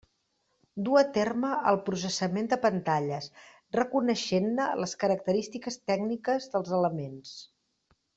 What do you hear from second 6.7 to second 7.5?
elements.